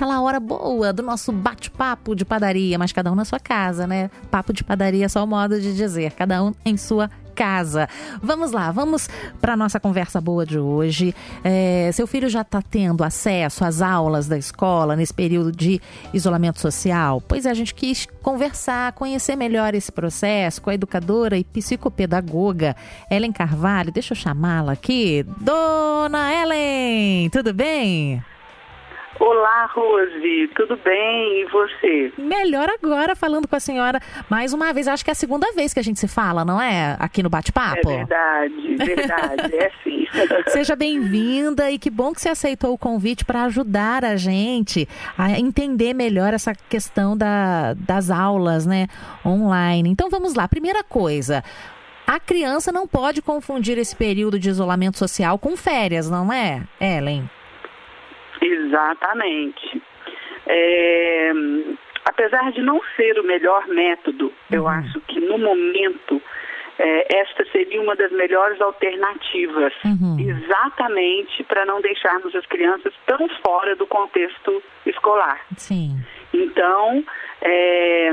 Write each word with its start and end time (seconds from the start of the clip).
aquela 0.00 0.18
hora 0.22 0.40
boa 0.40 0.94
do 0.94 1.02
nosso 1.02 1.30
bate-papo 1.30 2.14
de 2.14 2.24
padaria, 2.24 2.78
mas 2.78 2.90
cada 2.90 3.12
um 3.12 3.14
na 3.14 3.26
sua 3.26 3.38
casa, 3.38 3.86
né? 3.86 4.10
Papo 4.30 4.50
de 4.50 4.64
padaria 4.64 5.04
é 5.04 5.08
só 5.08 5.22
o 5.22 5.26
modo 5.26 5.60
de 5.60 5.76
dizer, 5.76 6.12
cada 6.12 6.42
um 6.42 6.54
em 6.64 6.74
sua 6.78 7.10
casa. 7.34 7.86
Vamos 8.22 8.50
lá, 8.50 8.72
vamos 8.72 9.10
para 9.42 9.54
nossa 9.58 9.78
conversa 9.78 10.18
boa 10.18 10.46
de 10.46 10.58
hoje. 10.58 11.14
É, 11.44 11.90
seu 11.92 12.06
filho 12.06 12.30
já 12.30 12.40
está 12.40 12.62
tendo 12.62 13.04
acesso 13.04 13.62
às 13.62 13.82
aulas 13.82 14.26
da 14.26 14.38
escola 14.38 14.96
nesse 14.96 15.12
período 15.12 15.52
de 15.52 15.82
isolamento 16.14 16.60
social? 16.60 17.20
Pois 17.20 17.44
é, 17.44 17.50
a 17.50 17.54
gente 17.54 17.74
quis 17.74 18.08
conversar, 18.22 18.92
conhecer 18.92 19.36
melhor 19.36 19.74
esse 19.74 19.92
processo 19.92 20.62
com 20.62 20.70
a 20.70 20.74
educadora 20.74 21.36
e 21.36 21.44
psicopedagoga 21.44 22.74
Ellen 23.10 23.32
Carvalho. 23.32 23.92
Deixa 23.92 24.12
eu 24.12 24.16
chamá-la 24.16 24.72
aqui. 24.72 25.26
Dona 25.38 26.32
Ellen, 26.32 27.28
tudo 27.28 27.52
bem? 27.52 28.22
Olá, 29.18 29.66
Rose, 29.66 30.48
tudo 30.54 30.76
bem? 30.76 31.42
E 31.42 31.46
você? 31.46 32.12
Melhor 32.16 32.68
agora 32.70 33.16
falando 33.16 33.48
com 33.48 33.56
a 33.56 33.60
senhora 33.60 34.00
mais 34.30 34.52
uma 34.52 34.72
vez. 34.72 34.86
Acho 34.86 35.04
que 35.04 35.10
é 35.10 35.12
a 35.12 35.16
segunda 35.16 35.52
vez 35.52 35.74
que 35.74 35.80
a 35.80 35.82
gente 35.82 35.98
se 35.98 36.06
fala, 36.06 36.44
não 36.44 36.60
é? 36.60 36.96
Aqui 36.98 37.22
no 37.22 37.28
bate-papo. 37.28 37.90
É 37.90 37.96
verdade, 37.96 38.76
verdade, 38.76 39.56
é 39.56 39.70
sim. 39.82 40.06
Seja 40.48 40.76
bem-vinda 40.76 41.70
e 41.70 41.78
que 41.78 41.90
bom 41.90 42.12
que 42.12 42.20
você 42.20 42.28
aceitou 42.28 42.72
o 42.72 42.78
convite 42.78 43.24
para 43.24 43.44
ajudar 43.44 44.04
a 44.04 44.16
gente 44.16 44.88
a 45.18 45.38
entender 45.38 45.92
melhor 45.92 46.32
essa 46.32 46.54
questão 46.54 47.16
da, 47.16 47.74
das 47.74 48.10
aulas, 48.10 48.64
né, 48.64 48.86
online. 49.26 49.90
Então 49.90 50.08
vamos 50.08 50.34
lá. 50.34 50.46
Primeira 50.46 50.84
coisa, 50.84 51.42
a 52.06 52.18
criança 52.18 52.72
não 52.72 52.86
pode 52.86 53.20
confundir 53.20 53.76
esse 53.76 53.94
período 53.94 54.38
de 54.38 54.48
isolamento 54.48 54.98
social 54.98 55.38
com 55.38 55.56
férias, 55.56 56.08
não 56.08 56.32
é, 56.32 56.62
Ellen? 56.80 57.28
Exatamente. 58.40 59.82
É, 60.46 61.32
apesar 62.04 62.50
de 62.52 62.62
não 62.62 62.80
ser 62.96 63.18
o 63.18 63.24
melhor 63.24 63.66
método, 63.68 64.26
uhum. 64.26 64.32
eu 64.50 64.68
acho 64.68 65.00
que 65.02 65.20
no 65.20 65.38
momento 65.38 66.20
é, 66.78 67.18
esta 67.20 67.44
seria 67.52 67.80
uma 67.80 67.94
das 67.94 68.10
melhores 68.10 68.60
alternativas, 68.60 69.72
uhum. 69.84 70.16
exatamente 70.18 71.44
para 71.44 71.66
não 71.66 71.80
deixarmos 71.80 72.34
as 72.34 72.46
crianças 72.46 72.94
tão 73.06 73.28
fora 73.44 73.76
do 73.76 73.86
contexto 73.86 74.62
escolar. 74.86 75.40
Sim. 75.56 75.98
Então, 76.32 77.04
é, 77.42 78.12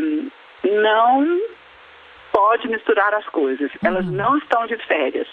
não 0.64 1.42
pode 2.34 2.68
misturar 2.68 3.14
as 3.14 3.26
coisas. 3.28 3.72
Uhum. 3.72 3.80
Elas 3.84 4.06
não 4.06 4.38
estão 4.38 4.68
de 4.68 4.76
férias. 4.86 5.28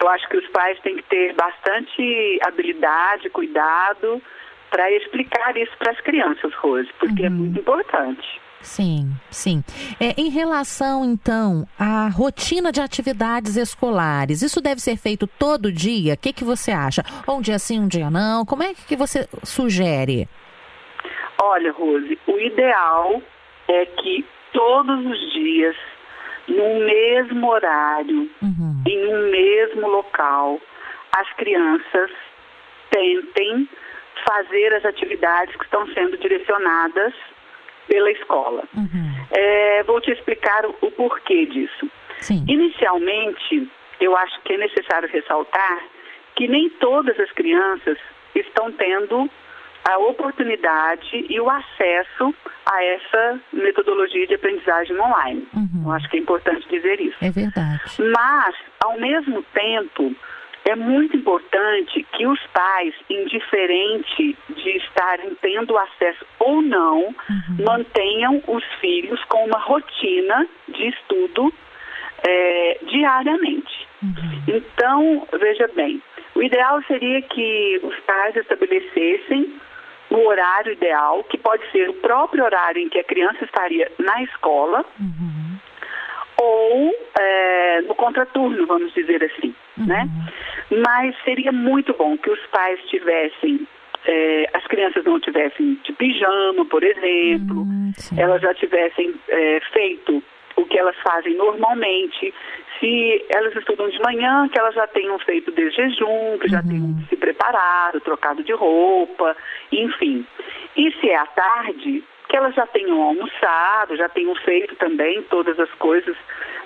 Eu 0.00 0.08
acho 0.08 0.28
que 0.28 0.36
os 0.36 0.46
pais 0.48 0.78
têm 0.80 0.96
que 0.96 1.02
ter 1.04 1.34
bastante 1.34 2.38
habilidade, 2.46 3.28
cuidado 3.30 4.22
para 4.70 4.90
explicar 4.92 5.56
isso 5.56 5.72
para 5.78 5.92
as 5.92 6.00
crianças, 6.00 6.52
Rose, 6.54 6.88
porque 6.98 7.22
é 7.22 7.28
uhum. 7.28 7.34
é 7.34 7.38
muito 7.38 7.60
importante. 7.60 8.40
Sim, 8.60 9.12
sim. 9.30 9.62
É, 10.00 10.20
em 10.20 10.28
relação, 10.30 11.04
então, 11.04 11.66
à 11.78 12.08
rotina 12.08 12.72
de 12.72 12.80
atividades 12.80 13.56
escolares, 13.56 14.42
isso 14.42 14.60
deve 14.60 14.80
ser 14.80 14.96
feito 14.96 15.26
todo 15.26 15.72
dia? 15.72 16.14
O 16.14 16.16
que, 16.16 16.32
que 16.32 16.44
você 16.44 16.72
acha? 16.72 17.02
Ou 17.26 17.38
um 17.38 17.40
dia 17.40 17.58
sim, 17.58 17.80
um 17.80 17.88
dia 17.88 18.10
não? 18.10 18.44
Como 18.44 18.62
é 18.62 18.74
que 18.74 18.96
você 18.96 19.28
sugere? 19.44 20.28
Olha, 21.40 21.72
Rose, 21.72 22.18
o 22.26 22.38
ideal 22.38 23.22
é 23.68 23.86
que 23.86 24.24
todos 24.52 25.06
os 25.06 25.32
dias 25.32 25.76
no 26.48 26.80
mesmo 26.80 27.48
horário, 27.48 28.28
uhum. 28.42 28.77
Em 28.88 29.14
um 29.14 29.30
mesmo 29.30 29.88
local, 29.88 30.60
as 31.12 31.30
crianças 31.34 32.10
tentem 32.90 33.68
fazer 34.26 34.74
as 34.74 34.84
atividades 34.84 35.54
que 35.56 35.64
estão 35.64 35.86
sendo 35.94 36.16
direcionadas 36.18 37.14
pela 37.86 38.10
escola. 38.10 38.64
Uhum. 38.74 39.26
É, 39.30 39.82
vou 39.84 40.00
te 40.00 40.10
explicar 40.10 40.64
o, 40.66 40.74
o 40.80 40.90
porquê 40.92 41.46
disso. 41.46 41.90
Sim. 42.20 42.44
Inicialmente, 42.48 43.70
eu 44.00 44.16
acho 44.16 44.40
que 44.42 44.54
é 44.54 44.58
necessário 44.58 45.08
ressaltar 45.08 45.78
que 46.36 46.46
nem 46.46 46.68
todas 46.70 47.18
as 47.18 47.30
crianças 47.32 47.98
estão 48.34 48.70
tendo 48.72 49.28
a 49.84 49.98
oportunidade 49.98 51.26
e 51.28 51.40
o 51.40 51.48
acesso 51.48 52.34
a 52.66 52.84
essa 52.84 53.40
metodologia 53.52 54.26
de 54.26 54.34
aprendizagem 54.34 54.98
online. 55.00 55.48
Uhum. 55.54 55.82
Eu 55.86 55.92
acho 55.92 56.08
que 56.10 56.18
é 56.18 56.20
importante 56.20 56.68
dizer 56.68 57.00
isso. 57.00 57.16
É 57.22 57.30
verdade. 57.30 57.80
Mas, 57.98 58.54
ao 58.80 58.98
mesmo 58.98 59.42
tempo, 59.54 60.14
é 60.66 60.76
muito 60.76 61.16
importante 61.16 62.06
que 62.12 62.26
os 62.26 62.40
pais, 62.48 62.94
indiferente 63.08 64.36
de 64.50 64.70
estarem 64.76 65.34
tendo 65.40 65.76
acesso 65.78 66.26
ou 66.38 66.60
não, 66.60 67.06
uhum. 67.06 67.64
mantenham 67.64 68.42
os 68.46 68.64
filhos 68.80 69.22
com 69.24 69.46
uma 69.46 69.58
rotina 69.58 70.46
de 70.68 70.88
estudo 70.88 71.52
é, 72.26 72.78
diariamente. 72.82 73.88
Uhum. 74.02 74.42
Então, 74.46 75.26
veja 75.40 75.68
bem, 75.74 76.02
o 76.34 76.42
ideal 76.42 76.82
seria 76.82 77.22
que 77.22 77.80
os 77.82 77.98
pais 78.00 78.36
estabelecessem 78.36 79.58
no 80.10 80.26
horário 80.26 80.72
ideal, 80.72 81.22
que 81.24 81.38
pode 81.38 81.70
ser 81.70 81.88
o 81.90 81.94
próprio 81.94 82.44
horário 82.44 82.80
em 82.80 82.88
que 82.88 82.98
a 82.98 83.04
criança 83.04 83.44
estaria 83.44 83.90
na 83.98 84.22
escola, 84.22 84.84
uhum. 84.98 85.58
ou 86.40 86.94
é, 87.18 87.82
no 87.82 87.94
contraturno, 87.94 88.66
vamos 88.66 88.92
dizer 88.94 89.22
assim, 89.24 89.54
uhum. 89.76 89.86
né? 89.86 90.08
Mas 90.70 91.14
seria 91.24 91.52
muito 91.52 91.94
bom 91.94 92.16
que 92.16 92.30
os 92.30 92.40
pais 92.46 92.80
tivessem 92.88 93.66
é, 94.06 94.50
as 94.54 94.64
crianças 94.66 95.04
não 95.04 95.20
tivessem 95.20 95.78
de 95.84 95.92
pijama, 95.92 96.64
por 96.66 96.82
exemplo, 96.82 97.62
uhum, 97.62 97.92
elas 98.16 98.40
já 98.40 98.54
tivessem 98.54 99.14
é, 99.28 99.60
feito 99.72 100.22
o 100.58 100.66
que 100.66 100.78
elas 100.78 100.96
fazem 100.96 101.36
normalmente, 101.36 102.34
se 102.78 103.24
elas 103.30 103.54
estudam 103.54 103.88
de 103.88 103.98
manhã, 104.00 104.48
que 104.48 104.58
elas 104.58 104.74
já 104.74 104.86
tenham 104.88 105.18
feito 105.20 105.52
de 105.52 105.70
jejum, 105.70 106.38
que 106.40 106.48
já 106.48 106.60
uhum. 106.60 106.68
tenham 106.68 107.08
se 107.08 107.16
preparado, 107.16 108.00
trocado 108.00 108.42
de 108.42 108.52
roupa, 108.52 109.36
enfim. 109.70 110.26
E 110.76 110.92
se 110.92 111.10
é 111.10 111.16
à 111.16 111.26
tarde, 111.26 112.02
que 112.28 112.36
elas 112.36 112.54
já 112.54 112.66
tenham 112.66 113.00
almoçado, 113.00 113.96
já 113.96 114.08
tenham 114.08 114.34
feito 114.36 114.74
também 114.76 115.22
todas 115.30 115.58
as 115.60 115.70
coisas 115.74 116.16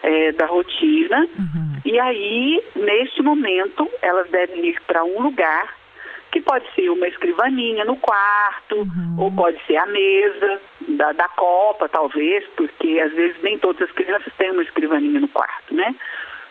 é, 0.03 0.33
da 0.33 0.47
rotina. 0.47 1.29
Uhum. 1.39 1.81
E 1.85 1.99
aí, 2.01 2.63
neste 2.75 3.23
momento, 3.23 3.89
elas 4.01 4.29
devem 4.31 4.67
ir 4.67 4.81
para 4.87 5.05
um 5.05 5.21
lugar 5.23 5.82
que 6.33 6.41
pode 6.41 6.65
ser 6.75 6.89
uma 6.89 7.07
escrivaninha 7.07 7.85
no 7.85 7.97
quarto, 7.97 8.77
uhum. 8.77 9.17
ou 9.19 9.31
pode 9.31 9.63
ser 9.67 9.77
a 9.77 9.87
mesa 9.87 10.61
da, 10.89 11.13
da 11.13 11.29
Copa, 11.29 11.89
talvez, 11.89 12.45
porque 12.57 12.99
às 13.01 13.13
vezes 13.13 13.37
nem 13.43 13.59
todas 13.59 13.83
as 13.83 13.95
crianças 13.95 14.33
têm 14.39 14.51
uma 14.51 14.63
escrivaninha 14.63 15.21
no 15.21 15.29
quarto, 15.29 15.75
né? 15.75 15.95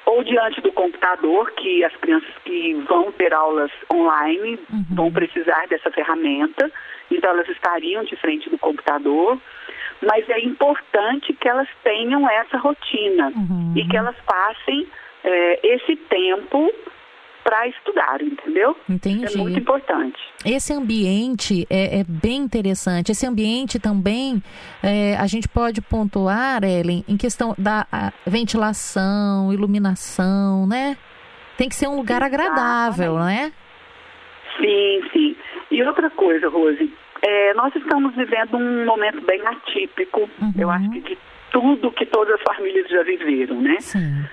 Ou 0.06 0.24
diante 0.24 0.62
do 0.62 0.72
computador, 0.72 1.52
que 1.52 1.84
as 1.84 1.96
crianças 1.98 2.30
que 2.46 2.74
vão 2.88 3.12
ter 3.12 3.34
aulas 3.34 3.72
online 3.92 4.60
uhum. 4.72 4.86
vão 4.92 5.12
precisar 5.12 5.68
dessa 5.68 5.90
ferramenta, 5.92 6.72
então 7.10 7.32
elas 7.32 7.50
estariam 7.50 8.04
de 8.04 8.16
frente 8.16 8.50
do 8.50 8.58
computador 8.58 9.40
mas 10.02 10.28
é 10.30 10.40
importante 10.40 11.32
que 11.34 11.48
elas 11.48 11.68
tenham 11.84 12.28
essa 12.28 12.58
rotina 12.58 13.32
uhum. 13.36 13.74
e 13.76 13.88
que 13.88 13.96
elas 13.96 14.16
passem 14.26 14.88
é, 15.24 15.60
esse 15.76 15.96
tempo 15.96 16.74
para 17.44 17.68
estudar, 17.68 18.22
entendeu? 18.22 18.76
Entendi. 18.90 19.26
É 19.34 19.38
muito 19.38 19.60
importante. 19.60 20.20
Esse 20.46 20.74
ambiente 20.74 21.66
é, 21.70 22.00
é 22.00 22.04
bem 22.04 22.38
interessante. 22.38 23.12
Esse 23.12 23.26
ambiente 23.26 23.80
também 23.80 24.42
é, 24.84 25.16
a 25.18 25.28
gente 25.28 25.48
pode 25.48 25.82
pontuar, 25.82 26.64
Ellen, 26.64 27.04
em 27.08 27.18
questão 27.18 27.56
da 27.58 27.86
ventilação, 28.26 29.52
iluminação, 29.54 30.68
né? 30.68 30.98
Tem 31.58 31.70
que 31.70 31.76
ser 31.76 31.88
um 31.88 31.96
lugar 31.96 32.22
Exatamente. 32.22 32.50
agradável, 32.50 33.20
né? 33.20 33.52
Sim, 34.58 35.02
sim. 35.12 35.36
E 35.70 35.84
outra 35.84 36.10
coisa, 36.10 36.50
Rose, 36.50 36.92
é, 37.22 37.54
nós 37.54 37.76
estamos 37.76 38.16
vivendo 38.16 38.58
um 38.58 38.86
momento 38.86 39.22
bem 39.22 39.42
atípico, 39.46 40.22
uhum. 40.42 40.54
eu 40.58 40.70
acho 40.70 40.90
que 40.90 41.02
de 41.02 41.18
tudo 41.52 41.92
que 41.92 42.06
todas 42.06 42.34
as 42.36 42.42
famílias 42.56 42.90
já 42.90 43.04
viveram, 43.04 43.62
né? 43.62 43.76
Sim. 43.80 44.26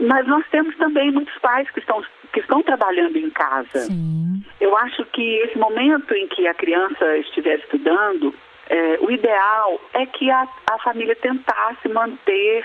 Mas 0.00 0.26
nós 0.26 0.44
temos 0.50 0.76
também 0.76 1.12
muitos 1.12 1.36
pais 1.38 1.70
que 1.70 1.78
estão, 1.78 2.02
que 2.34 2.40
estão 2.40 2.62
trabalhando 2.62 3.16
em 3.16 3.30
casa. 3.30 3.78
Sim. 3.86 4.42
Eu 4.60 4.76
acho 4.76 5.04
que 5.06 5.36
esse 5.38 5.56
momento 5.56 6.12
em 6.12 6.26
que 6.26 6.46
a 6.48 6.54
criança 6.54 7.16
estiver 7.18 7.60
estudando, 7.60 8.34
é, 8.68 8.98
o 9.00 9.10
ideal 9.10 9.80
é 9.94 10.04
que 10.04 10.28
a, 10.30 10.46
a 10.72 10.78
família 10.80 11.14
tentasse 11.14 11.88
manter 11.88 12.64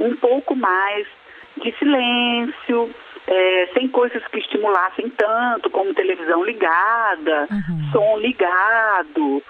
um 0.00 0.16
pouco 0.16 0.56
mais 0.56 1.06
de 1.62 1.72
silêncio, 1.78 2.92
é, 3.28 3.68
sem 3.72 3.88
coisas 3.88 4.26
que 4.26 4.38
estimulassem 4.38 5.08
tanto, 5.10 5.70
como 5.70 5.94
televisão 5.94 6.44
ligada, 6.44 7.46
uhum. 7.50 7.92
som 7.92 8.18
ligado, 8.18 9.42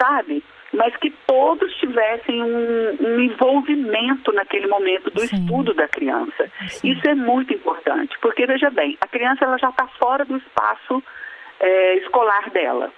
sabe? 0.00 0.42
Mas 0.72 0.96
que 0.96 1.10
todos 1.26 1.72
tivessem 1.76 2.42
um, 2.42 2.96
um 3.00 3.20
envolvimento 3.20 4.32
naquele 4.32 4.66
momento 4.68 5.10
do 5.10 5.20
Sim. 5.20 5.36
estudo 5.36 5.74
da 5.74 5.88
criança. 5.88 6.50
Sim. 6.68 6.92
Isso 6.92 7.08
é 7.08 7.14
muito 7.14 7.52
importante, 7.52 8.16
porque 8.20 8.46
veja 8.46 8.70
bem, 8.70 8.96
a 9.00 9.08
criança 9.08 9.44
ela 9.44 9.58
já 9.58 9.70
está 9.70 9.86
fora 9.98 10.24
do 10.24 10.36
espaço 10.36 11.02
é, 11.58 11.96
escolar 11.96 12.50
dela. 12.50 12.92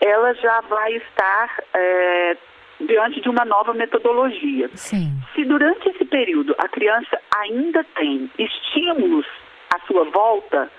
ela 0.00 0.34
já 0.34 0.60
vai 0.62 0.94
estar 0.94 1.62
é, 1.74 2.36
diante 2.80 3.20
de 3.20 3.28
uma 3.28 3.44
nova 3.44 3.72
metodologia. 3.72 4.68
Sim. 4.74 5.12
Se 5.34 5.44
durante 5.44 5.88
esse 5.90 6.04
período 6.04 6.54
a 6.58 6.68
criança 6.68 7.20
ainda 7.36 7.84
tem 7.94 8.30
estímulos 8.38 9.26
à 9.74 9.78
sua 9.86 10.04
volta, 10.04 10.70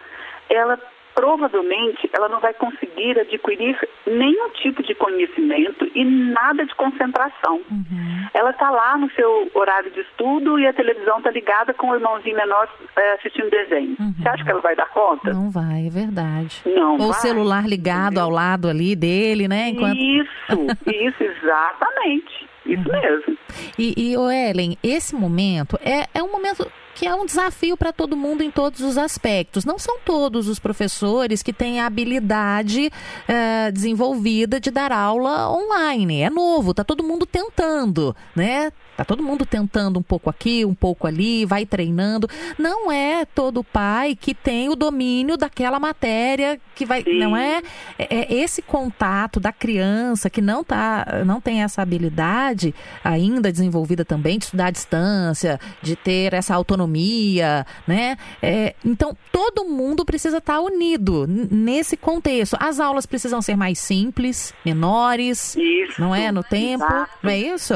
ela 0.49 0.79
provavelmente 1.15 2.09
ela 2.13 2.27
não 2.29 2.39
vai 2.39 2.53
conseguir 2.53 3.19
adquirir 3.19 3.77
nenhum 4.05 4.49
tipo 4.51 4.83
de 4.83 4.95
conhecimento 4.95 5.89
e 5.95 6.03
nada 6.03 6.65
de 6.65 6.73
concentração. 6.75 7.61
Uhum. 7.69 8.27
Ela 8.33 8.51
está 8.51 8.69
lá 8.69 8.97
no 8.97 9.09
seu 9.11 9.49
horário 9.53 9.91
de 9.91 10.01
estudo 10.01 10.59
e 10.59 10.67
a 10.67 10.73
televisão 10.73 11.17
está 11.17 11.31
ligada 11.31 11.73
com 11.73 11.89
o 11.89 11.95
irmãozinho 11.95 12.35
menor 12.35 12.67
é, 12.95 13.13
assistindo 13.13 13.49
desenho. 13.49 13.95
Uhum. 13.99 14.13
Você 14.17 14.29
acha 14.29 14.43
que 14.43 14.51
ela 14.51 14.61
vai 14.61 14.75
dar 14.75 14.89
conta? 14.89 15.33
Não 15.33 15.49
vai, 15.49 15.87
é 15.87 15.89
verdade. 15.89 16.61
Não 16.65 16.97
Ou 16.97 17.09
o 17.09 17.13
celular 17.13 17.67
ligado 17.67 18.13
entendeu? 18.13 18.23
ao 18.23 18.29
lado 18.29 18.67
ali 18.67 18.95
dele, 18.95 19.47
né? 19.47 19.69
Enquanto... 19.69 19.97
Isso, 19.97 20.67
isso, 20.87 21.23
exatamente. 21.23 22.52
Isso 22.65 22.89
mesmo. 22.89 23.37
E, 23.77 23.93
e 23.97 24.17
ô 24.17 24.29
Ellen, 24.29 24.77
esse 24.81 25.15
momento 25.15 25.77
é, 25.83 26.07
é 26.13 26.23
um 26.23 26.31
momento 26.31 26.65
que 26.95 27.07
é 27.07 27.15
um 27.15 27.25
desafio 27.25 27.75
para 27.75 27.91
todo 27.91 28.15
mundo 28.15 28.43
em 28.43 28.51
todos 28.51 28.81
os 28.81 28.97
aspectos. 28.97 29.65
Não 29.65 29.79
são 29.79 29.99
todos 30.05 30.47
os 30.47 30.59
professores 30.59 31.41
que 31.41 31.51
têm 31.51 31.79
a 31.79 31.87
habilidade 31.87 32.91
eh, 33.27 33.71
desenvolvida 33.71 34.59
de 34.59 34.69
dar 34.69 34.91
aula 34.91 35.49
online. 35.51 36.21
É 36.21 36.29
novo, 36.29 36.73
tá 36.73 36.83
todo 36.83 37.03
mundo 37.03 37.25
tentando, 37.25 38.15
né? 38.35 38.71
Tá 38.95 39.03
todo 39.03 39.23
mundo 39.23 39.45
tentando 39.45 39.97
um 39.99 40.03
pouco 40.03 40.29
aqui, 40.29 40.63
um 40.65 40.73
pouco 40.75 41.07
ali, 41.07 41.45
vai 41.45 41.65
treinando. 41.65 42.27
Não 42.59 42.91
é 42.91 43.25
todo 43.25 43.63
pai 43.63 44.15
que 44.15 44.33
tem 44.35 44.69
o 44.69 44.75
domínio 44.75 45.35
daquela 45.35 45.79
matéria 45.79 46.59
que 46.75 46.85
vai, 46.85 47.03
Sim. 47.03 47.19
não 47.19 47.35
é? 47.35 47.61
É 47.97 48.13
é 48.23 48.33
esse 48.35 48.61
contato 48.61 49.39
da 49.39 49.51
criança 49.51 50.29
que 50.29 50.41
não 50.41 50.63
tá, 50.63 51.23
não 51.25 51.41
tem 51.41 51.63
essa 51.63 51.81
habilidade 51.81 52.73
ainda 53.03 53.51
desenvolvida 53.51 54.05
também 54.05 54.37
de 54.37 54.45
estudar 54.45 54.67
à 54.67 54.71
distância, 54.71 55.59
de 55.81 55.95
ter 55.95 56.33
essa 56.33 56.53
autonomia, 56.55 57.65
né? 57.87 58.17
É, 58.41 58.75
então 58.85 59.17
todo 59.31 59.65
mundo 59.65 60.05
precisa 60.05 60.37
estar 60.37 60.59
unido 60.61 61.25
n- 61.27 61.47
nesse 61.51 61.97
contexto. 61.97 62.55
As 62.59 62.79
aulas 62.79 63.05
precisam 63.05 63.41
ser 63.41 63.55
mais 63.55 63.79
simples, 63.79 64.53
menores, 64.65 65.55
Isso. 65.55 65.99
não 65.99 66.13
é? 66.13 66.31
No 66.31 66.43
tempo, 66.43 66.83
Exato. 66.85 67.11
não 67.23 67.31
é 67.31 67.37
isso? 67.39 67.73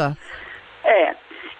É. 0.87 1.15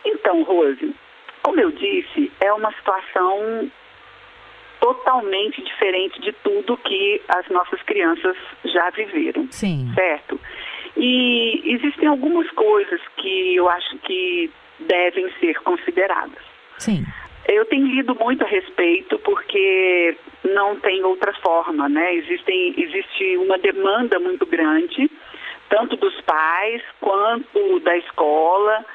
Então, 0.06 0.42
Rose, 0.44 0.96
como 1.44 1.60
eu 1.60 1.72
disse, 1.72 2.32
é 2.40 2.52
uma 2.54 2.72
situação 2.74 3.70
totalmente 4.80 5.62
diferente 5.62 6.20
de 6.22 6.32
tudo 6.44 6.78
que 6.78 7.22
as 7.28 7.48
nossas 7.50 7.82
crianças 7.84 8.38
já 8.66 8.90
viveram, 8.92 9.48
Sim. 9.52 9.92
certo? 9.94 10.40
E 10.96 11.62
existem 11.66 12.08
algumas 12.08 12.50
coisas 12.52 13.02
que 13.18 13.56
eu 13.56 13.70
acho 13.70 13.98
que 14.00 14.50
devem 14.80 15.30
ser 15.40 15.60
consideradas. 15.62 16.44
Sim. 16.78 17.04
Eu 17.48 17.66
tenho 17.66 17.88
lido 17.88 18.16
muito 18.16 18.44
a 18.44 18.48
respeito 18.48 19.18
porque 19.20 20.18
não 20.44 20.76
tem 20.78 21.04
outra 21.04 21.34
forma, 21.42 21.88
né? 21.90 22.16
Existem, 22.16 22.74
existe 22.78 23.38
uma 23.38 23.58
demanda 23.58 24.20
muito 24.20 24.46
grande, 24.46 25.10
tanto 25.70 25.96
dos 25.98 26.20
pais 26.22 26.82
quanto 27.00 27.80
da 27.80 27.98
escola, 27.98 28.86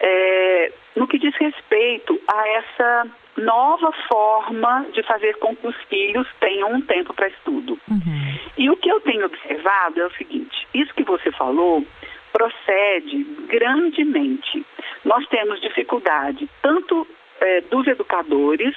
é, 0.00 0.72
no 0.94 1.06
que 1.06 1.18
diz 1.18 1.34
respeito 1.36 2.20
a 2.32 2.48
essa 2.48 3.06
nova 3.36 3.92
forma 4.08 4.86
de 4.92 5.02
fazer 5.02 5.34
com 5.38 5.54
que 5.54 5.66
os 5.66 5.76
filhos 5.84 6.26
tenham 6.40 6.72
um 6.72 6.80
tempo 6.80 7.12
para 7.12 7.28
estudo. 7.28 7.78
Uhum. 7.88 8.38
E 8.56 8.70
o 8.70 8.76
que 8.76 8.88
eu 8.88 9.00
tenho 9.00 9.26
observado 9.26 10.00
é 10.00 10.06
o 10.06 10.12
seguinte: 10.12 10.66
isso 10.74 10.94
que 10.94 11.04
você 11.04 11.30
falou 11.32 11.84
procede 12.32 13.24
grandemente. 13.48 14.64
Nós 15.04 15.26
temos 15.28 15.60
dificuldade 15.60 16.48
tanto 16.60 17.06
eh, 17.40 17.62
dos 17.62 17.86
educadores 17.86 18.74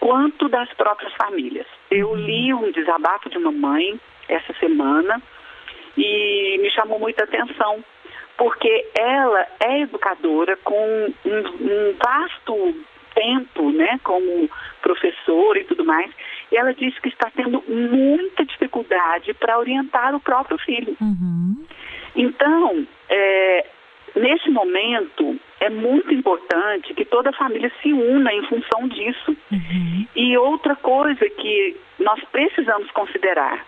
quanto 0.00 0.48
das 0.48 0.72
próprias 0.74 1.12
famílias. 1.14 1.66
Eu 1.90 2.14
li 2.16 2.52
um 2.52 2.72
desabafo 2.72 3.28
de 3.28 3.38
uma 3.38 3.52
mãe 3.52 4.00
essa 4.28 4.52
semana 4.54 5.22
e 5.96 6.58
me 6.60 6.70
chamou 6.70 6.98
muita 6.98 7.24
atenção, 7.24 7.84
porque 8.36 8.86
ela 8.98 9.46
é 9.60 9.80
educadora 9.80 10.56
com 10.58 11.12
um, 11.24 11.38
um 11.38 11.94
vasto 12.02 12.74
tempo, 13.14 13.70
né, 13.72 13.98
como 14.02 14.48
professora 14.80 15.58
e 15.58 15.64
tudo 15.64 15.84
mais, 15.84 16.10
e 16.50 16.56
ela 16.56 16.72
disse 16.72 17.00
que 17.00 17.08
está 17.08 17.30
tendo 17.34 17.62
muita 17.68 18.44
dificuldade 18.44 19.34
para 19.34 19.58
orientar 19.58 20.14
o 20.14 20.20
próprio 20.20 20.58
filho. 20.58 20.96
Uhum. 21.00 21.64
Então, 22.16 22.86
é, 23.08 23.66
nesse 24.16 24.50
momento, 24.50 25.38
é 25.60 25.68
muito 25.68 26.12
importante 26.12 26.94
que 26.94 27.04
toda 27.04 27.30
a 27.30 27.34
família 27.34 27.70
se 27.82 27.92
una 27.92 28.32
em 28.32 28.42
função 28.46 28.88
disso. 28.88 29.36
Uhum. 29.52 30.06
E 30.16 30.36
outra 30.36 30.74
coisa 30.76 31.28
que 31.30 31.76
nós 31.98 32.22
precisamos 32.32 32.90
considerar: 32.92 33.64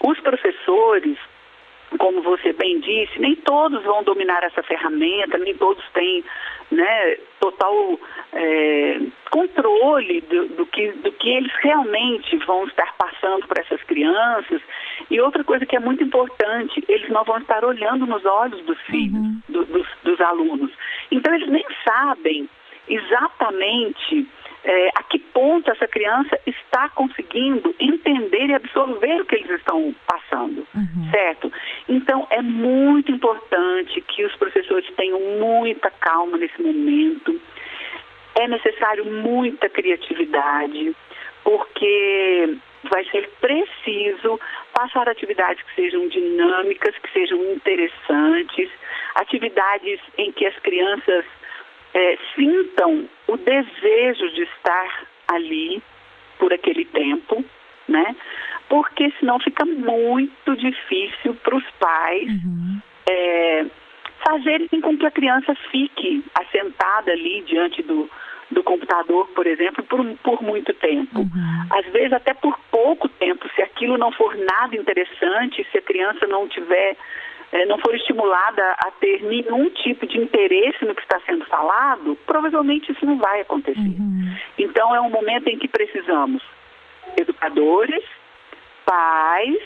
os 0.00 0.18
professores, 0.20 1.18
como 1.98 2.22
você 2.22 2.52
bem 2.52 2.80
disse, 2.80 3.18
nem 3.20 3.34
todos 3.36 3.82
vão 3.84 4.02
dominar 4.02 4.42
essa 4.42 4.62
ferramenta, 4.62 5.38
nem 5.38 5.54
todos 5.56 5.84
têm 5.92 6.24
né, 6.70 7.16
total 7.40 7.98
é, 8.32 9.00
controle 9.30 10.20
do, 10.22 10.48
do 10.48 10.66
que, 10.66 10.92
do 10.92 11.12
que 11.12 11.28
eles 11.30 11.52
realmente 11.62 12.36
vão 12.38 12.64
estar 12.66 12.94
passando 12.96 13.46
para 13.46 13.62
essas 13.62 13.82
crianças. 13.84 14.60
E 15.10 15.20
outra 15.20 15.44
coisa 15.44 15.66
que 15.66 15.76
é 15.76 15.80
muito 15.80 16.02
importante, 16.02 16.82
eles 16.88 17.08
não 17.10 17.22
vão 17.24 17.38
estar 17.38 17.64
olhando 17.64 18.06
nos 18.06 18.24
olhos 18.24 18.60
dos 18.64 18.80
filhos, 18.82 19.14
Uhum. 19.14 19.40
do- 19.48 19.64
dos, 19.66 19.86
dos 20.02 20.20
alunos. 20.20 20.70
Então 21.10 21.34
eles 21.34 21.48
nem 21.48 21.64
sabem 21.86 22.48
exatamente 22.88 24.26
é, 24.64 24.88
a 24.94 25.02
que 25.02 25.18
ponto 25.18 25.70
essa 25.70 25.86
criança 25.86 26.38
está 26.46 26.88
conseguindo 26.88 27.74
entender 27.78 28.46
e 28.46 28.54
absorver 28.54 29.20
o 29.20 29.26
que 29.26 29.36
eles 29.36 29.50
estão 29.50 29.94
passando, 30.06 30.66
Uhum. 30.74 31.10
certo? 31.10 31.52
Então 31.88 32.26
é 32.30 32.40
muito 32.40 33.12
importante 33.12 34.00
que 34.02 34.24
os 34.24 34.34
professores 34.36 34.88
tenham 34.96 35.20
muita 35.38 35.90
calma 35.90 36.38
nesse 36.38 36.60
momento. 36.62 37.40
É 38.36 38.48
necessário 38.48 39.04
muita 39.04 39.68
criatividade, 39.68 40.96
porque 41.44 42.56
vai 42.90 43.04
ser 43.06 43.28
preciso 43.40 44.40
passar 44.72 45.08
atividades 45.08 45.62
que 45.62 45.74
sejam 45.74 46.08
dinâmicas, 46.08 46.96
que 46.98 47.12
sejam 47.12 47.38
interessantes, 47.52 48.70
atividades 49.14 50.00
em 50.18 50.32
que 50.32 50.46
as 50.46 50.58
crianças 50.60 51.24
eh, 51.94 52.18
sintam 52.34 53.08
o 53.28 53.36
desejo 53.36 54.30
de 54.30 54.42
estar 54.42 55.06
ali 55.28 55.82
por 56.38 56.52
aquele 56.52 56.84
tempo, 56.84 57.44
né? 57.88 58.14
Porque 58.68 59.12
senão 59.18 59.38
fica 59.38 59.64
muito 59.64 60.56
difícil 60.56 61.34
para 61.42 61.56
os 61.56 61.64
pais 61.78 62.28
Uhum. 62.28 62.80
é, 63.08 63.66
fazerem 64.26 64.80
com 64.80 64.96
que 64.96 65.06
a 65.06 65.10
criança 65.10 65.54
fique 65.70 66.24
assentada 66.34 67.12
ali 67.12 67.42
diante 67.42 67.82
do, 67.82 68.10
do 68.50 68.62
computador, 68.62 69.28
por 69.34 69.46
exemplo, 69.46 69.84
por, 69.84 70.04
por 70.22 70.42
muito 70.42 70.72
tempo. 70.74 71.20
Uhum. 71.20 71.66
Às 71.70 71.86
vezes 71.92 72.12
até 72.12 72.32
por 72.34 72.58
pouco 72.70 73.08
tempo, 73.08 73.48
se 73.54 73.62
aquilo 73.62 73.98
não 73.98 74.10
for 74.12 74.34
nada 74.36 74.74
interessante, 74.76 75.66
se 75.70 75.78
a 75.78 75.82
criança 75.82 76.26
não 76.26 76.48
tiver, 76.48 76.96
não 77.66 77.78
for 77.78 77.94
estimulada 77.94 78.62
a 78.84 78.90
ter 78.92 79.22
nenhum 79.22 79.70
tipo 79.70 80.06
de 80.06 80.18
interesse 80.18 80.84
no 80.84 80.94
que 80.94 81.02
está 81.02 81.20
sendo 81.20 81.44
falado, 81.46 82.18
provavelmente 82.26 82.90
isso 82.90 83.06
não 83.06 83.16
vai 83.18 83.40
acontecer. 83.40 83.78
Uhum. 83.78 84.36
Então 84.58 84.94
é 84.94 85.00
um 85.00 85.10
momento 85.10 85.48
em 85.48 85.58
que 85.58 85.68
precisamos 85.68 86.42
educadores, 87.16 88.04
pais 88.84 89.58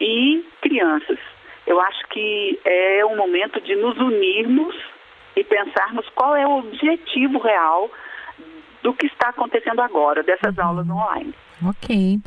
e 0.00 0.44
crianças. 0.60 1.18
Eu 1.66 1.80
acho 1.80 2.06
que 2.08 2.60
é 2.64 3.04
um 3.04 3.16
momento 3.16 3.60
de 3.60 3.74
nos 3.74 3.98
unirmos 3.98 4.76
e 5.34 5.42
pensarmos 5.42 6.08
qual 6.10 6.36
é 6.36 6.46
o 6.46 6.58
objetivo 6.58 7.38
real 7.38 7.90
do 8.82 8.94
que 8.94 9.06
está 9.06 9.30
acontecendo 9.30 9.80
agora, 9.80 10.22
dessas 10.22 10.56
aulas 10.58 10.88
online. 10.88 11.34
Ok, 11.64 12.20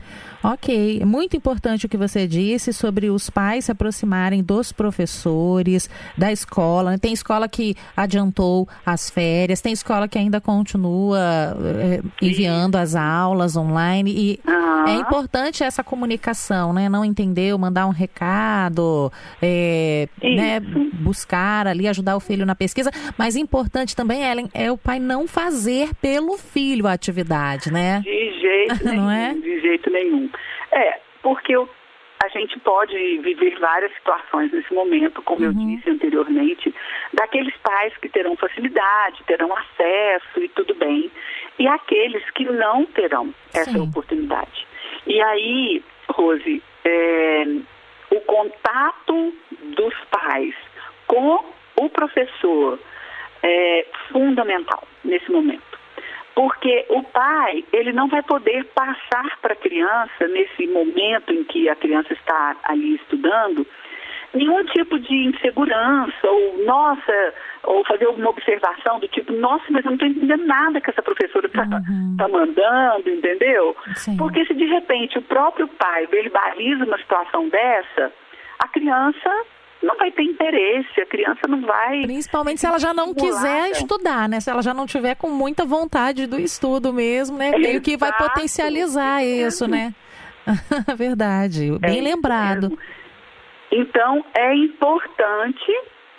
ok. 0.44 1.00
É 1.02 1.06
Muito 1.06 1.38
importante 1.38 1.86
o 1.86 1.90
que 1.90 1.98
você 1.98 2.28
disse 2.28 2.74
sobre 2.74 3.10
os 3.10 3.30
pais 3.30 3.66
se 3.66 3.72
aproximarem 3.72 4.42
dos 4.42 4.72
professores, 4.72 5.90
da 6.18 6.32
escola. 6.32 6.98
Tem 6.98 7.14
escola 7.14 7.48
que 7.48 7.76
adiantou 7.96 8.68
as 8.84 9.10
férias, 9.10 9.62
tem 9.62 9.72
escola 9.72 10.08
que 10.08 10.18
ainda 10.18 10.42
continua 10.42 11.20
eh, 11.64 12.02
enviando 12.22 12.76
as 12.76 12.96
aulas 12.96 13.56
online. 13.56 14.12
E 14.12 14.40
é 14.88 14.94
importante 14.94 15.64
essa 15.64 15.84
comunicação, 15.84 16.74
né? 16.74 16.90
Não 16.90 17.06
entender, 17.06 17.56
mandar 17.58 17.86
um 17.86 17.92
recado, 17.92 19.12
eh, 19.42 20.08
né? 20.24 20.60
Buscar 20.94 21.68
ali, 21.68 21.88
ajudar 21.88 22.16
o 22.16 22.20
filho 22.20 22.46
na 22.46 22.56
pesquisa. 22.56 22.90
Mas 23.16 23.36
importante 23.36 23.96
também, 23.96 24.24
Ellen, 24.24 24.50
é 24.56 24.72
o 24.72 24.78
pai 24.78 25.00
não 25.00 25.28
fazer 25.28 25.94
pelo 26.02 26.36
filho 26.38 26.88
a 26.88 26.94
atividade, 26.94 27.72
né? 27.72 28.02
De 28.04 28.40
jeito 28.42 28.86
nenhum, 28.86 29.00
Não 29.00 29.12
é? 29.12 29.19
De 29.34 29.60
jeito 29.62 29.90
nenhum. 29.90 30.30
É, 30.72 31.00
porque 31.22 31.56
o, 31.56 31.68
a 32.24 32.28
gente 32.30 32.60
pode 32.60 32.96
viver 33.20 33.58
várias 33.60 33.94
situações 33.94 34.52
nesse 34.52 34.74
momento, 34.74 35.22
como 35.22 35.42
uhum. 35.42 35.48
eu 35.48 35.54
disse 35.54 35.90
anteriormente, 35.90 36.74
daqueles 37.14 37.56
pais 37.58 37.96
que 37.98 38.10
terão 38.10 38.36
facilidade, 38.36 39.24
terão 39.26 39.56
acesso 39.56 40.44
e 40.44 40.50
tudo 40.50 40.76
bem, 40.76 41.10
e 41.58 41.68
aqueles 41.68 42.30
que 42.32 42.44
não 42.46 42.86
terão 42.86 43.34
essa 43.54 43.72
Sim. 43.72 43.82
oportunidade. 43.82 44.68
E 45.08 45.22
aí, 45.22 45.84
Rose, 46.10 46.62
é, 46.84 47.44
o 48.12 48.20
contato 48.22 49.34
dos 49.76 49.94
pais 50.12 50.54
com 51.08 51.46
o 51.78 51.90
professor 51.90 52.80
é 53.42 53.86
fundamental 54.12 54.86
nesse 55.04 55.32
momento. 55.32 55.69
Porque 56.36 56.86
o 56.90 57.04
pai, 57.04 57.66
ele 57.74 57.92
não 57.92 58.08
vai 58.08 58.24
poder 58.24 58.66
passar 58.74 59.38
para 59.42 59.54
a 59.54 59.58
criança, 59.58 60.28
nesse 60.28 60.68
momento 60.68 61.34
em 61.34 61.44
que 61.44 61.68
a 61.68 61.76
criança 61.76 62.14
está 62.14 62.56
ali 62.64 62.96
estudando, 62.96 63.66
nenhum 64.34 64.64
tipo 64.66 65.00
de 65.00 65.16
insegurança, 65.28 66.28
ou 66.28 66.66
nossa, 66.66 67.34
ou 67.64 67.84
fazer 67.86 68.06
alguma 68.06 68.30
observação 68.30 69.00
do 69.00 69.08
tipo, 69.08 69.34
nossa, 69.34 69.66
mas 69.70 69.84
eu 69.84 69.92
não 69.92 69.96
estou 69.96 70.08
entendendo 70.08 70.46
nada 70.46 70.80
que 70.80 70.90
essa 70.90 71.02
professora 71.02 71.48
está 71.48 71.64
uhum. 71.64 72.16
tá 72.18 72.28
mandando, 72.28 73.10
entendeu? 73.10 73.76
Sim. 73.96 74.18
Porque 74.18 74.46
se 74.46 74.54
de 74.54 74.66
repente 74.66 75.18
o 75.18 75.24
próprio 75.24 75.68
pai 75.68 76.06
verbaliza 76.08 76.86
uma 76.86 76.98
situação 76.98 77.50
dessa, 77.50 78.14
a 78.60 78.68
criança 78.68 79.46
não 79.82 79.96
vai 79.98 80.12
ter 80.12 80.24
interesse, 80.24 81.02
a 81.02 81.06
criança 81.06 81.48
não 81.48 81.62
vai. 81.62 82.02
Principalmente 82.02 82.60
se 82.60 82.68
ela 82.68 82.80
já 82.80 82.94
não 82.94 83.14
quiser 83.14 83.72
estudar, 83.72 84.28
né? 84.28 84.40
Se 84.40 84.50
ela 84.50 84.62
já 84.62 84.74
não 84.74 84.86
tiver 84.86 85.16
com 85.16 85.30
muita 85.30 85.66
vontade 85.66 86.28
do 86.28 86.40
estudo 86.40 86.94
mesmo, 86.94 87.38
né? 87.38 87.52
Meio 87.58 87.82
que 87.82 87.96
vai 87.96 88.12
potencializar 88.18 89.24
isso, 89.24 89.68
né? 89.68 89.94
Verdade, 90.98 91.72
bem 91.80 92.00
é 92.00 92.02
lembrado. 92.02 92.78
Então, 93.72 94.26
é 94.36 94.56
importante 94.56 95.72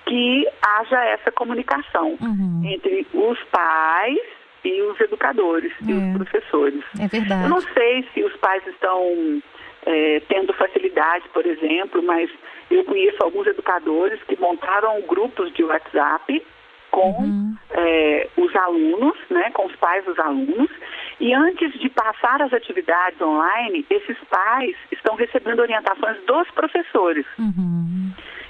que 0.07 0.47
haja 0.63 1.05
essa 1.05 1.31
comunicação 1.33 2.17
uhum. 2.21 2.63
entre 2.65 3.07
os 3.13 3.39
pais 3.51 4.19
e 4.65 4.83
os 4.83 5.01
educadores 5.01 5.73
é. 5.87 5.91
e 5.91 5.95
os 5.95 6.03
é. 6.03 6.13
professores. 6.15 6.85
É 6.99 7.09
verdade. 7.09 7.45
Eu 7.45 7.49
não 7.49 7.61
sei 7.61 8.07
se 8.15 8.23
os 8.23 8.35
pais 8.37 8.67
estão 8.67 9.43
é, 9.87 10.21
tendo 10.29 10.53
facilidade, 10.55 11.29
por 11.31 11.45
exemplo, 11.47 12.03
mas 12.03 12.31
eu 12.71 12.85
conheço 12.85 13.19
alguns 13.23 13.47
educadores 13.47 14.23
que 14.25 14.39
montaram 14.41 15.01
grupos 15.03 15.53
de 15.55 15.65
WhatsApp 15.65 16.43
com 16.91 17.11
uhum. 17.11 17.55
é, 17.71 18.29
os 18.37 18.55
alunos, 18.57 19.17
né, 19.31 19.51
com 19.53 19.67
os 19.67 19.77
pais 19.77 20.05
dos 20.05 20.19
alunos, 20.19 20.71
e 21.21 21.33
antes 21.33 21.73
de 21.79 21.89
passar 21.91 22.43
as 22.43 22.53
atividades 22.53 23.21
online, 23.21 23.87
esses 23.91 24.19
pais 24.29 24.75
estão 24.91 25.15
recebendo 25.15 25.61
orientações 25.61 26.21
dos 26.25 26.51
professores. 26.51 27.27
Uhum. 27.39 27.81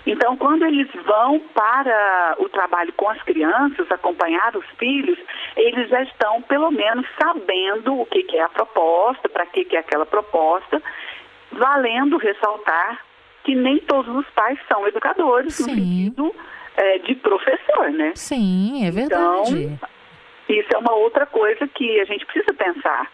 Então, 0.06 0.36
quando 0.36 0.64
eles 0.64 0.88
vão 1.04 1.38
para 1.54 2.36
o 2.38 2.48
trabalho 2.48 2.92
com 2.94 3.08
as 3.10 3.22
crianças, 3.22 3.90
acompanhar 3.92 4.56
os 4.56 4.64
filhos, 4.78 5.18
eles 5.56 5.88
já 5.88 6.02
estão, 6.02 6.40
pelo 6.42 6.70
menos, 6.70 7.06
sabendo 7.20 8.00
o 8.00 8.06
que, 8.06 8.22
que 8.22 8.36
é 8.36 8.42
a 8.42 8.48
proposta, 8.48 9.28
para 9.28 9.44
que, 9.46 9.64
que 9.64 9.76
é 9.76 9.80
aquela 9.80 10.06
proposta, 10.06 10.82
valendo 11.52 12.16
ressaltar 12.16 13.04
que 13.44 13.54
nem 13.54 13.78
todos 13.78 14.14
os 14.14 14.26
pais 14.30 14.58
são 14.68 14.86
educadores, 14.86 15.54
Sim. 15.54 15.62
no 15.62 15.68
sentido 15.74 16.34
é, 16.76 16.98
de 16.98 17.14
professor, 17.16 17.90
né? 17.90 18.12
Sim, 18.14 18.86
é 18.86 18.90
verdade. 18.90 19.64
Então, 19.64 19.88
isso 20.48 20.68
é 20.74 20.78
uma 20.78 20.94
outra 20.94 21.26
coisa 21.26 21.66
que 21.68 22.00
a 22.00 22.04
gente 22.04 22.26
precisa 22.26 22.52
pensar. 22.54 23.10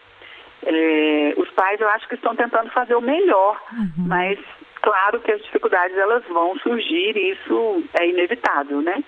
É, 0.63 1.33
os 1.37 1.49
pais, 1.51 1.79
eu 1.79 1.87
acho 1.89 2.07
que 2.07 2.15
estão 2.15 2.35
tentando 2.35 2.69
fazer 2.71 2.95
o 2.95 3.01
melhor, 3.01 3.61
uhum. 3.71 4.05
mas 4.07 4.39
claro 4.81 5.19
que 5.19 5.31
as 5.31 5.41
dificuldades 5.43 5.97
elas 5.97 6.23
vão 6.27 6.57
surgir 6.59 7.15
e 7.15 7.31
isso 7.31 7.83
é 7.99 8.07
inevitável, 8.07 8.81
né? 8.81 9.03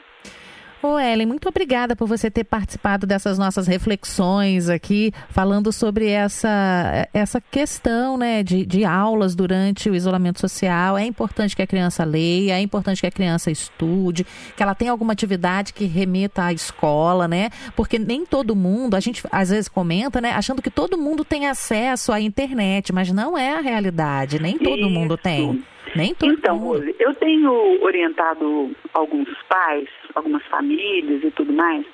Ô 0.81 0.97
Ellen, 0.97 1.27
muito 1.27 1.49
obrigada 1.49 1.93
por 1.93 2.07
você 2.07 2.31
ter 2.31 2.45
participado 2.45 3.05
dessas 3.05 3.37
nossas 3.37 3.67
reflexões 3.67 4.69
aqui, 4.69 5.11
falando 5.29 5.73
sobre 5.73 6.07
essa, 6.07 7.05
essa 7.13 7.41
questão 7.41 8.17
né, 8.17 8.41
de, 8.43 8.65
de 8.65 8.85
aulas 8.85 9.35
durante 9.35 9.89
o 9.89 9.95
isolamento 9.95 10.39
social. 10.39 10.97
É 10.97 11.03
importante 11.03 11.53
que 11.53 11.61
a 11.61 11.67
criança 11.67 12.05
leia, 12.05 12.53
é 12.53 12.61
importante 12.61 13.01
que 13.01 13.07
a 13.07 13.11
criança 13.11 13.51
estude, 13.51 14.25
que 14.55 14.63
ela 14.63 14.73
tenha 14.73 14.91
alguma 14.91 15.11
atividade 15.11 15.73
que 15.73 15.83
remeta 15.83 16.45
à 16.45 16.53
escola, 16.53 17.27
né? 17.27 17.49
Porque 17.75 17.99
nem 17.99 18.25
todo 18.25 18.55
mundo, 18.55 18.95
a 18.95 19.01
gente 19.01 19.21
às 19.33 19.49
vezes 19.49 19.67
comenta, 19.67 20.21
né, 20.21 20.31
achando 20.31 20.61
que 20.61 20.71
todo 20.71 20.97
mundo 20.97 21.25
tem 21.25 21.45
acesso 21.47 22.13
à 22.13 22.21
internet, 22.21 22.93
mas 22.93 23.11
não 23.11 23.37
é 23.37 23.57
a 23.57 23.59
realidade, 23.59 24.39
nem 24.39 24.57
todo 24.57 24.79
Isso. 24.79 24.89
mundo 24.89 25.17
tem. 25.17 25.61
Nem 25.95 26.13
todo 26.13 26.31
então, 26.31 26.57
mundo. 26.57 26.95
eu 26.99 27.13
tenho 27.15 27.83
orientado 27.83 28.75
alguns 28.93 29.29
pais, 29.43 29.89
algumas 30.15 30.43
famílias 30.45 31.23
e 31.23 31.31
tudo 31.31 31.53
mais, 31.53 31.85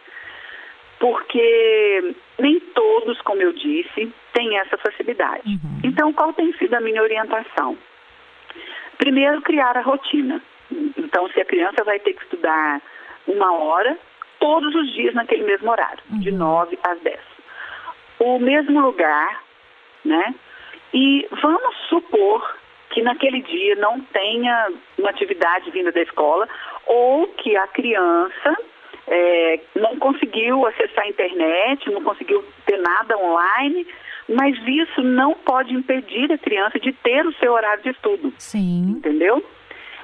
porque 0.99 2.15
nem 2.39 2.59
todos, 2.59 3.19
como 3.21 3.41
eu 3.41 3.53
disse, 3.53 4.11
têm 4.33 4.57
essa 4.57 4.77
facilidade. 4.77 5.47
Uhum. 5.47 5.79
Então, 5.83 6.13
qual 6.13 6.33
tem 6.33 6.53
sido 6.53 6.73
a 6.73 6.81
minha 6.81 7.01
orientação? 7.01 7.77
Primeiro, 8.97 9.41
criar 9.41 9.77
a 9.77 9.81
rotina. 9.81 10.41
Então, 10.97 11.29
se 11.29 11.39
a 11.39 11.45
criança 11.45 11.83
vai 11.83 11.99
ter 11.99 12.13
que 12.13 12.23
estudar 12.23 12.81
uma 13.27 13.53
hora, 13.53 13.97
todos 14.39 14.73
os 14.75 14.93
dias 14.93 15.13
naquele 15.13 15.43
mesmo 15.43 15.69
horário, 15.69 16.03
uhum. 16.11 16.19
de 16.19 16.31
9 16.31 16.79
às 16.83 16.99
10. 17.01 17.19
O 18.19 18.39
mesmo 18.39 18.81
lugar, 18.81 19.43
né? 20.03 20.33
E 20.93 21.27
vamos 21.41 21.75
supor 21.89 22.55
que 22.95 23.01
naquele 23.01 23.41
dia 23.41 23.75
não 23.75 23.99
tenha 23.99 24.71
uma 24.97 25.09
atividade 25.09 25.69
vinda 25.69 25.91
da 25.91 26.01
escola 26.01 26.47
ou 26.87 27.27
que 27.27 27.53
a 27.57 27.67
criança 27.67 28.57
é, 29.05 29.59
não 29.75 29.97
conseguiu 29.97 30.65
acessar 30.65 31.03
a 31.03 31.09
internet, 31.09 31.91
não 31.91 32.01
conseguiu 32.01 32.41
ter 32.65 32.77
nada 32.77 33.17
online, 33.17 33.85
mas 34.29 34.55
isso 34.65 35.01
não 35.01 35.33
pode 35.33 35.73
impedir 35.73 36.31
a 36.31 36.37
criança 36.37 36.79
de 36.79 36.93
ter 36.93 37.25
o 37.27 37.33
seu 37.33 37.51
horário 37.51 37.83
de 37.83 37.89
estudo. 37.89 38.33
Sim. 38.37 38.95
Entendeu? 38.97 39.43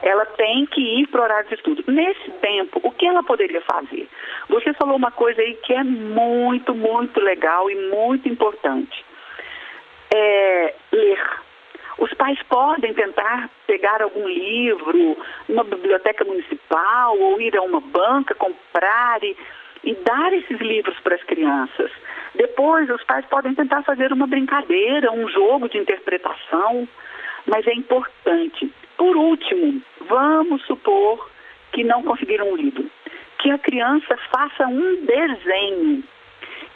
Ela 0.02 0.26
tem 0.26 0.66
que 0.66 0.82
ir 0.82 1.08
para 1.08 1.22
o 1.22 1.24
horário 1.24 1.48
de 1.48 1.56
estudo. 1.56 1.86
Nesse 1.88 2.30
tempo, 2.42 2.82
o 2.84 2.92
que 2.92 3.06
ela 3.06 3.24
poderia 3.24 3.62
fazer? 3.62 4.06
Você 4.50 4.74
falou 4.74 4.98
uma 4.98 5.12
coisa 5.12 5.42
aí 5.42 5.54
que 5.64 5.74
é 5.74 5.84
muito, 5.84 6.76
muito 6.76 7.22
legal 7.22 7.70
e 7.70 7.90
muito 7.90 8.28
importante. 8.28 9.06
É 10.14 10.76
ler 10.92 11.42
os 12.02 12.12
pais 12.16 12.42
podem 12.50 12.96
tentar 12.96 13.48
pegar 13.68 14.02
algum 14.02 14.28
livro 14.28 15.16
numa 15.48 15.64
biblioteca 15.64 16.26
municipal 16.26 17.16
ou 17.16 17.40
ir 17.40 17.56
a 17.56 17.62
uma 17.62 17.80
banca, 17.80 18.34
comprar 18.34 19.24
e, 19.24 19.38
e 19.84 19.94
dar 19.94 20.34
esses 20.34 20.60
livros 20.60 21.00
para 21.02 21.14
as 21.14 21.24
crianças. 21.24 21.92
Depois, 22.34 22.90
os 22.90 23.04
pais 23.04 23.24
podem 23.28 23.54
tentar 23.54 23.84
fazer 23.84 24.12
uma 24.12 24.26
brincadeira, 24.26 25.12
um 25.12 25.30
jogo 25.30 25.70
de 25.70 25.78
interpretação, 25.78 26.88
mas 27.46 27.68
é 27.68 27.74
importante. 27.74 28.74
Por 28.98 29.16
último, 29.16 29.80
vamos 30.00 30.66
supor 30.66 31.30
que 31.72 31.84
não 31.84 32.02
conseguiram 32.02 32.50
um 32.50 32.56
livro. 32.56 32.90
Que 33.38 33.52
a 33.52 33.60
criança 33.60 34.18
faça 34.32 34.68
um 34.68 35.06
desenho 35.06 36.04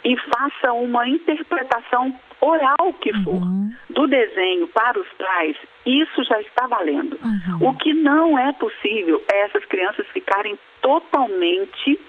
e 0.05 0.15
faça 0.17 0.71
uma 0.71 1.09
interpretação 1.09 2.17
oral 2.39 2.93
que 3.01 3.11
for 3.23 3.41
uhum. 3.41 3.73
do 3.89 4.07
desenho 4.07 4.67
para 4.67 4.99
os 4.99 5.07
pais, 5.13 5.57
isso 5.83 6.23
já 6.23 6.39
está 6.41 6.67
valendo. 6.67 7.19
Uhum. 7.23 7.69
O 7.69 7.75
que 7.75 7.91
não 7.93 8.37
é 8.37 8.53
possível 8.53 9.23
é 9.33 9.41
essas 9.45 9.65
crianças 9.65 10.05
ficarem 10.09 10.57
totalmente 10.79 11.99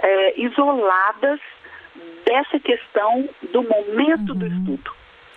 é, 0.00 0.40
isoladas 0.40 1.38
dessa 2.24 2.58
questão 2.58 3.28
do 3.52 3.62
momento 3.62 4.32
uhum. 4.32 4.38
do 4.38 4.46
estudo. 4.46 4.90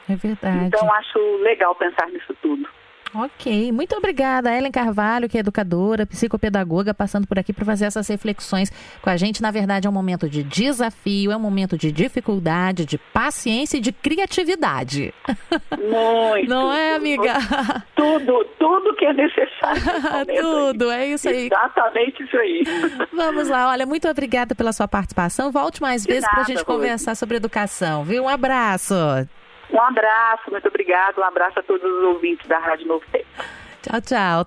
É 0.09 0.15
verdade. 0.15 0.65
Então, 0.65 0.93
acho 0.93 1.19
legal 1.43 1.75
pensar 1.75 2.07
nisso 2.07 2.33
tudo. 2.41 2.67
Ok, 3.13 3.71
muito 3.71 3.95
obrigada, 3.95 4.55
Ellen 4.55 4.71
Carvalho, 4.71 5.29
que 5.29 5.37
é 5.37 5.39
educadora, 5.39 6.05
psicopedagoga, 6.05 6.93
passando 6.93 7.27
por 7.27 7.39
aqui 7.39 7.53
para 7.53 7.65
fazer 7.65 7.85
essas 7.85 8.07
reflexões 8.07 8.71
com 9.01 9.09
a 9.09 9.17
gente. 9.17 9.41
Na 9.41 9.51
verdade, 9.51 9.87
é 9.87 9.89
um 9.89 9.93
momento 9.93 10.29
de 10.29 10.43
desafio, 10.43 11.31
é 11.31 11.37
um 11.37 11.39
momento 11.39 11.77
de 11.77 11.91
dificuldade, 11.91 12.85
de 12.85 12.97
paciência 12.97 13.77
e 13.77 13.81
de 13.81 13.91
criatividade. 13.91 15.13
Muito. 15.71 16.49
Não 16.49 16.71
é, 16.71 16.95
amiga? 16.95 17.35
Tudo, 17.95 18.45
tudo 18.59 18.95
que 18.95 19.05
é 19.05 19.13
necessário. 19.13 19.81
tudo, 20.41 20.91
é 20.91 21.07
isso 21.07 21.29
aí. 21.29 21.47
Exatamente 21.47 22.23
isso 22.23 22.37
aí. 22.37 22.63
Vamos 23.13 23.47
lá, 23.47 23.69
olha, 23.69 23.85
muito 23.85 24.07
obrigada 24.07 24.53
pela 24.53 24.73
sua 24.73 24.87
participação. 24.87 25.51
Volte 25.51 25.81
mais 25.81 26.03
de 26.03 26.07
vezes 26.07 26.29
para 26.29 26.41
a 26.41 26.45
gente 26.45 26.63
conversar 26.65 27.15
sobre 27.15 27.37
educação, 27.37 28.03
viu? 28.03 28.23
Um 28.23 28.29
abraço. 28.29 28.93
Um 29.71 29.81
abraço, 29.81 30.49
muito 30.49 30.67
obrigado. 30.67 31.19
Um 31.19 31.23
abraço 31.23 31.59
a 31.59 31.63
todos 31.63 31.83
os 31.83 32.03
ouvintes 32.03 32.47
da 32.47 32.59
Rádio 32.59 32.87
Novo 32.87 33.05
Tempo. 33.11 33.25
Tchau, 33.81 34.01
tchau. 34.01 34.45